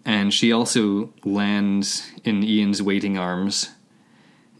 [0.06, 3.70] and she also lands in Ian's waiting arms.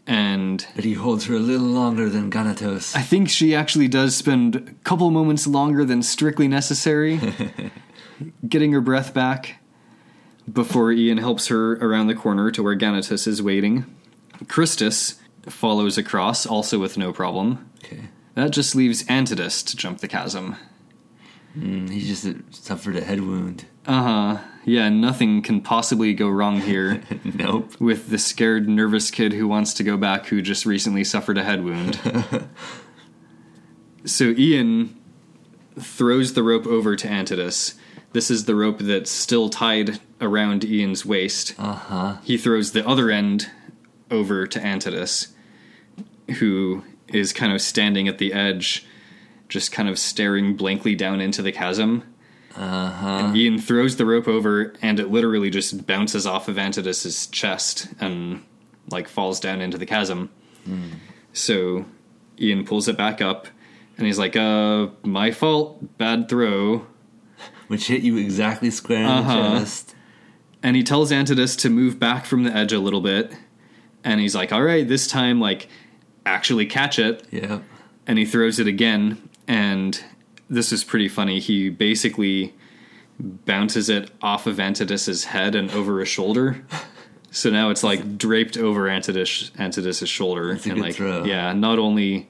[0.06, 2.96] And But he holds her a little longer than Ganatus.
[2.96, 7.20] I think she actually does spend a couple moments longer than strictly necessary
[8.48, 9.56] getting her breath back
[10.50, 13.84] before Ian helps her around the corner to where Ganatus is waiting.
[14.44, 17.70] Kristas follows across, also with no problem.
[17.84, 18.02] okay.
[18.34, 20.56] That just leaves Antodus to jump the chasm.
[21.56, 23.64] Mm, he just suffered a head wound.
[23.86, 24.38] Uh huh.
[24.64, 27.80] Yeah, nothing can possibly go wrong here nope.
[27.80, 31.42] with the scared, nervous kid who wants to go back who just recently suffered a
[31.42, 31.98] head wound.
[34.04, 34.94] so Ian
[35.78, 37.74] throws the rope over to Antodus.
[38.12, 41.54] This is the rope that's still tied around Ian's waist.
[41.58, 42.16] Uh huh.
[42.22, 43.50] He throws the other end
[44.10, 45.28] over to Antodus,
[46.38, 48.86] who is kind of standing at the edge,
[49.48, 52.02] just kind of staring blankly down into the chasm.
[52.56, 53.06] Uh huh.
[53.06, 57.88] And Ian throws the rope over, and it literally just bounces off of Antodus's chest
[58.00, 58.42] and
[58.90, 60.30] like falls down into the chasm.
[61.32, 61.84] So
[62.40, 63.46] Ian pulls it back up,
[63.96, 66.86] and he's like, "Uh, my fault, bad throw."
[67.68, 69.50] Which hit you exactly square in Uh-huh.
[69.54, 69.94] the chest.
[70.62, 73.32] And he tells Antodus to move back from the edge a little bit,
[74.02, 75.68] and he's like, "All right, this time, like,
[76.26, 77.62] actually catch it." Yep.
[78.06, 80.02] and he throws it again and
[80.50, 82.54] this is pretty funny he basically
[83.20, 86.64] bounces it off of antodus's head and over his shoulder
[87.30, 91.24] so now it's like draped over antodus antodus's shoulder and like throw.
[91.24, 92.28] yeah not only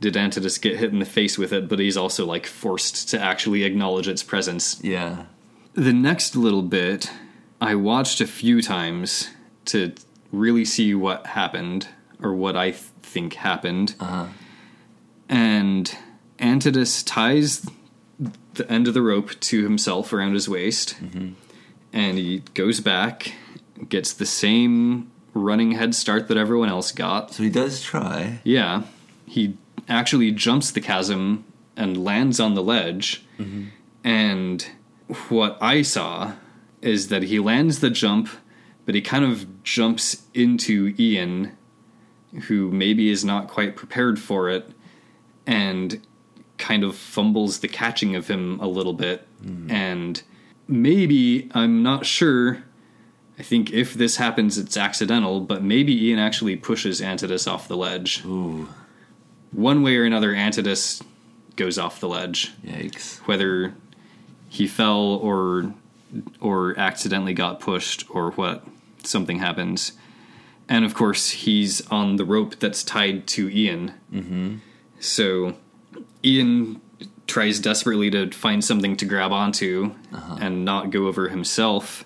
[0.00, 3.20] did antodus get hit in the face with it but he's also like forced to
[3.20, 5.24] actually acknowledge its presence Yeah.
[5.74, 7.10] the next little bit
[7.60, 9.28] I watched a few times
[9.66, 9.92] to
[10.30, 11.88] really see what happened
[12.22, 13.96] or what I th- think happened.
[13.98, 14.26] Uh-huh.
[15.28, 15.94] And
[16.38, 17.66] Antodus ties
[18.54, 20.96] the end of the rope to himself around his waist,
[21.92, 23.32] and he goes back,
[23.88, 27.34] gets the same running head start that everyone else got.
[27.34, 28.40] So he does try.
[28.44, 28.82] Yeah,
[29.26, 29.56] he
[29.88, 31.44] actually jumps the chasm
[31.76, 33.26] and lands on the ledge.
[34.02, 34.66] And
[35.28, 36.32] what I saw
[36.82, 38.28] is that he lands the jump,
[38.86, 41.56] but he kind of jumps into Ian,
[42.46, 44.70] who maybe is not quite prepared for it,
[45.46, 46.00] and
[46.56, 49.26] kind of fumbles the catching of him a little bit.
[49.68, 50.22] And
[50.66, 52.64] maybe, I'm not sure.
[53.38, 57.76] I think if this happens, it's accidental, but maybe Ian actually pushes Antodus off the
[57.76, 58.24] ledge.
[58.24, 58.68] Ooh.
[59.52, 61.02] One way or another, Antodus
[61.56, 62.52] goes off the ledge.
[62.64, 63.18] Yikes.
[63.26, 63.74] Whether
[64.48, 65.74] he fell or
[66.40, 68.64] or accidentally got pushed or what,
[69.02, 69.92] something happens.
[70.68, 73.94] And of course, he's on the rope that's tied to Ian.
[74.12, 74.56] Mm-hmm.
[75.00, 75.56] So
[76.24, 76.80] Ian
[77.26, 79.94] tries desperately to find something to grab onto
[80.40, 82.04] and not go over himself,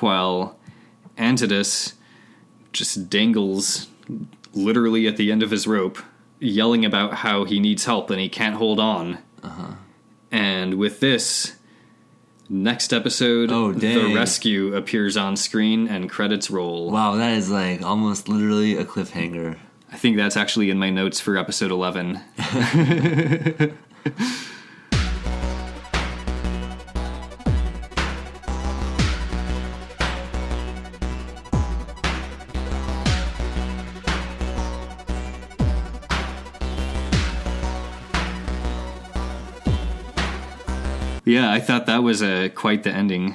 [0.00, 0.58] while
[1.16, 1.94] Antodus
[2.72, 3.88] just dangles
[4.52, 5.98] literally at the end of his rope,
[6.40, 9.18] yelling about how he needs help and he can't hold on.
[9.42, 9.74] Uh-huh.
[10.32, 11.56] And with this,
[12.48, 16.90] next episode, Oh, the rescue appears on screen and credits roll.
[16.90, 19.56] Wow, that is like almost literally a cliffhanger.
[19.92, 22.20] I think that's actually in my notes for episode 11.
[41.30, 43.34] Yeah, I thought that was a quite the ending.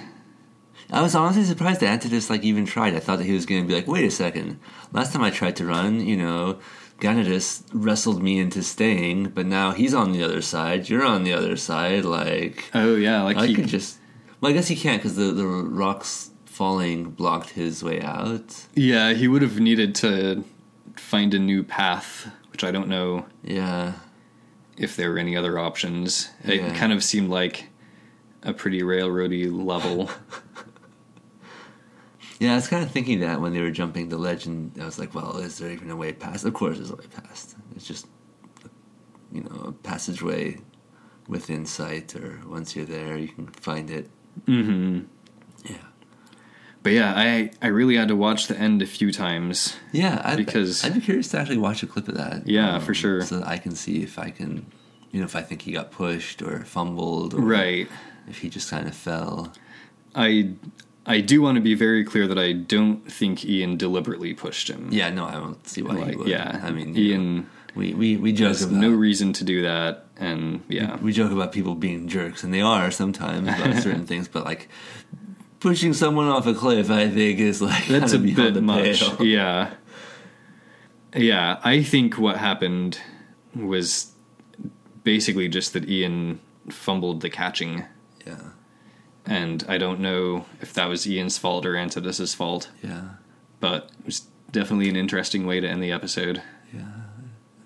[0.91, 2.93] I was honestly surprised that Antodus like even tried.
[2.95, 4.59] I thought that he was going to be like, wait a second.
[4.91, 6.59] Last time I tried to run, you know,
[6.99, 10.87] Ganatus wrestled me into staying, but now he's on the other side.
[10.89, 12.05] You're on the other side.
[12.05, 13.97] Like Oh yeah, like I he could just.
[14.41, 18.65] Well, I guess he can't because the the rocks falling blocked his way out.
[18.75, 20.43] yeah he would have needed to
[20.95, 23.93] find a new path, which I don't know Yeah.
[24.77, 26.29] if there were any other options.
[26.45, 26.73] It Yeah.
[26.77, 27.67] kind of seemed like
[28.45, 30.09] a pretty railroady level.
[32.37, 34.83] Yeah, I was kind of thinking that when they were jumping the ledge, and I
[34.83, 36.43] was like, well, is there even a way past?
[36.43, 37.55] Of course, there's a way past.
[37.77, 38.07] It's just,
[39.31, 40.57] you know, a passageway
[41.29, 44.09] within sight, or once you're there, you can find it.
[44.47, 45.01] hmm
[45.63, 45.77] Yeah.
[46.83, 49.77] But yeah, I I really had to watch the end a few times.
[49.93, 52.33] Yeah, I'd, Because- I'd be curious to actually watch a clip of that.
[52.33, 53.21] um, Yeah, for sure.
[53.21, 54.65] So that I can see if I can,
[55.11, 57.87] you know, if I think he got pushed or fumbled, or Right.
[58.27, 59.53] If he just kind of fell.
[60.13, 60.51] I
[61.05, 64.89] I do want to be very clear that I don't think Ian deliberately pushed him.
[64.91, 66.27] Yeah, no, I don't see why he would.
[66.27, 69.61] yeah, I mean, you know, Ian we we we joke about no reason to do
[69.63, 74.05] that, and yeah, we joke about people being jerks, and they are sometimes about certain
[74.05, 74.69] things, but like
[75.59, 79.01] pushing someone off a cliff, I think is like that's a bit much.
[79.01, 79.25] pale.
[79.25, 79.73] Yeah,
[81.15, 81.59] yeah.
[81.63, 82.99] I think what happened
[83.53, 84.11] was
[85.03, 87.83] basically just that Ian fumbled the catching,
[88.25, 88.39] Yeah,
[89.25, 93.09] and I don't know if that was Ian's fault or Antodus's fault, yeah,
[93.59, 96.41] but it was definitely an interesting way to end the episode.
[96.73, 96.81] yeah.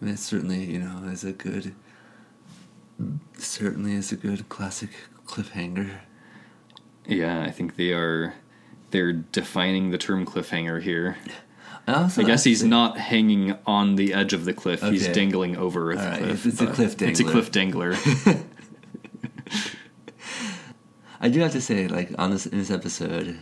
[0.02, 1.76] I mean, it certainly, you know, is a good,
[3.38, 4.90] certainly is a good classic
[5.26, 5.92] cliffhanger.
[7.06, 8.34] Yeah, I think they are.
[8.92, 11.18] They're defining the term cliffhanger here.
[11.88, 14.82] I, I guess he's think- not hanging on the edge of the cliff.
[14.82, 16.46] He's dangling over the All right, cliff.
[16.46, 17.96] it's a cliff It's a cliff dangler.
[21.20, 23.38] I do have to say, like on this in this episode,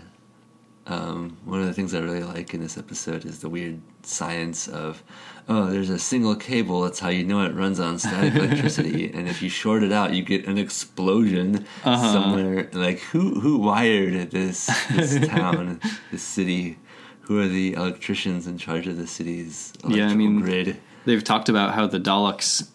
[0.88, 4.68] um, one of the things I really like in this episode is the weird science
[4.68, 5.04] of,
[5.50, 6.82] oh, there's a single cable.
[6.82, 10.14] That's how you know it runs on static electricity, and if you short it out,
[10.14, 12.14] you get an explosion Uh-huh.
[12.14, 12.70] somewhere.
[12.74, 15.80] Like who who wired this this town,
[16.12, 16.78] this city?
[17.22, 20.78] Who are the electricians in charge of the city's electrical Yeah, I mean- grid?
[21.04, 22.70] They've talked about how the Daleks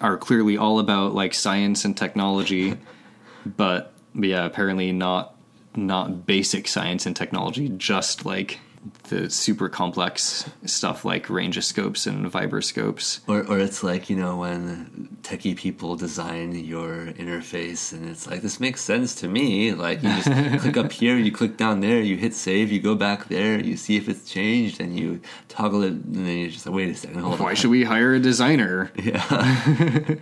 [0.00, 2.76] are clearly all about like science and technology,
[3.56, 5.34] but yeah, apparently not
[5.76, 8.60] not basic science and technology, just like
[9.04, 13.20] the super complex stuff like rangeoscopes and vibroscopes.
[13.26, 18.42] Or, or it's like you know when techie people design your interface, and it's like
[18.42, 19.72] this makes sense to me.
[19.72, 22.94] Like you just click up here, you click down there, you hit save, you go
[22.94, 26.66] back there, you see if it's changed, and you toggle it, and then you're just
[26.66, 27.54] like, wait a second, hold Why on.
[27.56, 28.90] should we hire a designer?
[29.04, 30.16] Yeah,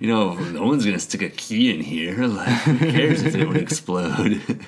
[0.00, 2.26] you know, no one's gonna stick a key in here.
[2.26, 4.40] Like, who cares if it would explode?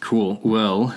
[0.00, 0.40] Cool.
[0.42, 0.94] Well,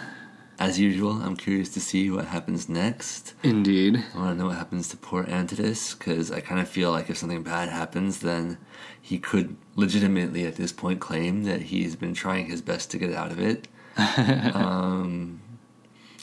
[0.58, 3.34] As usual, I'm curious to see what happens next.
[3.44, 4.04] indeed.
[4.14, 7.10] I want to know what happens to poor Antodus because I kind of feel like
[7.10, 8.58] if something bad happens, then
[9.02, 13.14] he could legitimately at this point claim that he's been trying his best to get
[13.14, 13.68] out of it.
[14.56, 15.42] um,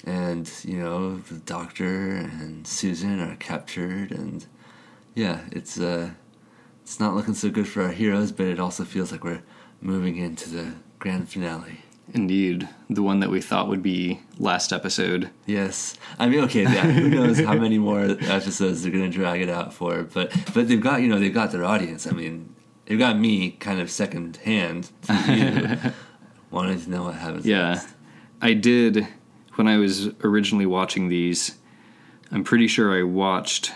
[0.04, 4.46] and you know, the doctor and Susan are captured, and
[5.14, 6.10] yeah, it's uh,
[6.82, 9.42] it's not looking so good for our heroes, but it also feels like we're
[9.80, 11.80] moving into the grand finale.
[12.14, 12.68] Indeed.
[12.90, 15.30] The one that we thought would be last episode.
[15.46, 19.40] Yes, I mean, okay, yeah, who knows how many more episodes they're going to drag
[19.40, 20.02] it out for?
[20.02, 22.06] But but they've got you know they've got their audience.
[22.06, 22.54] I mean,
[22.86, 25.92] they've got me kind of second hand to you,
[26.50, 27.46] wanting to know what happens.
[27.46, 27.72] Yeah.
[27.74, 27.94] next.
[28.42, 29.06] I did
[29.54, 31.58] when I was originally watching these.
[32.30, 33.72] I'm pretty sure I watched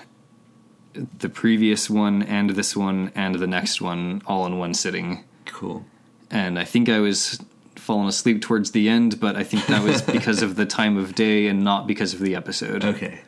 [1.18, 5.24] the previous one and this one and the next one all in one sitting.
[5.44, 5.84] cool.
[6.30, 7.38] And I think I was
[7.86, 11.14] falling asleep towards the end, but I think that was because of the time of
[11.14, 12.84] day and not because of the episode.
[12.84, 13.20] Okay,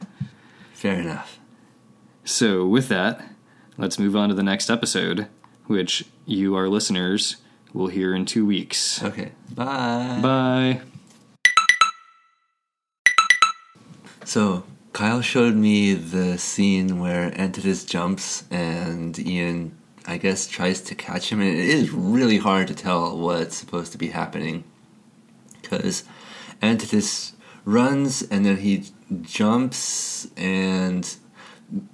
[0.74, 1.38] fair enough.
[2.24, 3.24] So, with that,
[3.78, 5.28] let's move on to the next episode,
[5.66, 7.36] which you, our listeners,
[7.72, 9.02] will hear in two weeks.
[9.02, 10.18] Okay, bye.
[10.20, 10.80] Bye.
[14.28, 19.77] So Kyle showed me the scene where Antodus jumps and Ian,
[20.09, 23.92] I guess, tries to catch him, and it is really hard to tell what's supposed
[23.92, 24.64] to be happening
[25.61, 26.04] because
[26.62, 27.34] Antodus
[27.64, 28.84] runs and then he
[29.22, 31.16] jumps and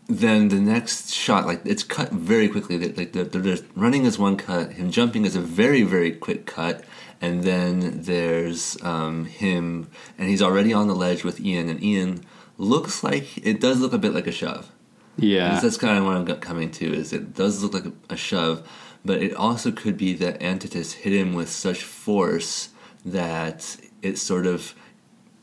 [0.09, 2.79] then the next shot like it's cut very quickly.
[2.79, 4.75] Like the, the, the running is one cut.
[4.75, 6.85] Him jumping is a very very quick cut.
[7.21, 11.69] And then there's um, him and he's already on the ledge with ian.
[11.69, 12.25] And ian
[12.59, 14.71] looks like it does look a bit like a shove
[15.17, 15.61] Yeah.
[15.61, 18.69] that's kind of what I'm coming to is it does look like a, a shove,
[19.05, 22.71] but it also could be that Antodus hit him with such force
[23.05, 24.75] that it sort of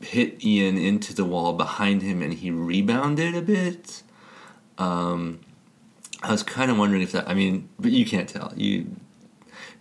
[0.00, 4.02] hit Ian into the wall behind him and he rebounded a bit.
[4.78, 5.40] Um,
[6.22, 7.28] I was kind of wondering if that.
[7.28, 8.52] I mean, but you can't tell.
[8.56, 8.96] You,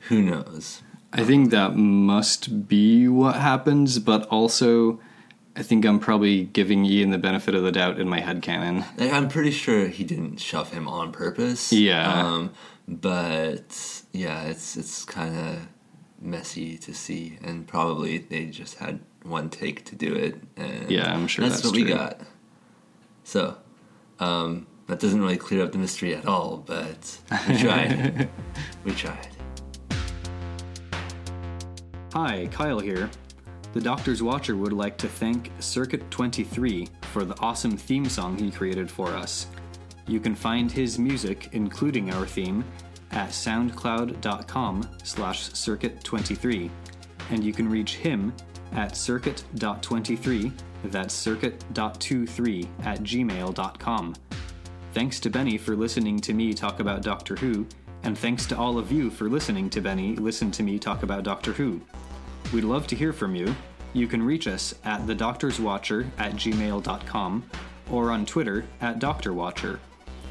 [0.08, 0.82] who knows?
[1.14, 5.00] I think that must be what happens, but also
[5.56, 8.86] I think I'm probably giving Ian the benefit of the doubt in my head canon.
[8.98, 11.74] I'm pretty sure he didn't shove him on purpose.
[11.74, 12.26] Yeah.
[12.26, 12.54] Um,
[12.88, 15.68] but yeah, it's it's kind of
[16.22, 20.42] messy to see, and probably they just had one take to do it.
[20.56, 22.22] And Yeah, I'm sure that's what we got.
[23.24, 23.58] So
[24.20, 27.18] um, that doesn't really clear up the mystery at all, but
[27.50, 28.30] we tried.
[28.86, 29.28] we tried.
[32.14, 33.10] Hi, Kyle here.
[33.74, 38.52] The Doctor's Watcher would like to thank Circuit 23 for the awesome theme song he
[38.52, 39.48] created for us.
[40.08, 42.66] You can find his music, including our theme,
[43.12, 46.70] at soundcloud.com slash circuit23,
[47.30, 48.34] and you can reach him
[48.74, 50.52] at circuit.23,
[50.86, 54.16] that's circuit.23 at gmail.com.
[54.94, 57.66] Thanks to Benny for listening to me talk about Doctor Who,
[58.04, 61.24] and thanks to all of you for listening to Benny listen to me talk about
[61.24, 61.80] Doctor Who.
[62.54, 63.56] We'd love to hear from you.
[63.94, 67.50] You can reach us at thedoctorswatcher at gmail.com
[67.90, 69.80] or on Twitter at doctorwatcher.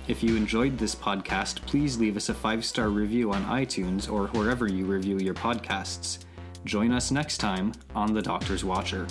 [0.08, 4.28] If you enjoyed this podcast, please leave us a five star review on iTunes or
[4.28, 6.24] wherever you review your podcasts.
[6.64, 9.06] Join us next time on The Doctor's Watcher.